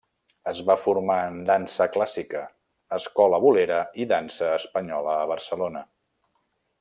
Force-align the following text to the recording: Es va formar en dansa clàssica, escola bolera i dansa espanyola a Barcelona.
Es 0.51 0.61
va 0.69 0.75
formar 0.85 1.17
en 1.25 1.35
dansa 1.49 1.87
clàssica, 1.97 2.41
escola 2.99 3.41
bolera 3.45 3.83
i 4.05 4.09
dansa 4.15 4.49
espanyola 4.57 5.15
a 5.19 5.29
Barcelona. 5.37 5.89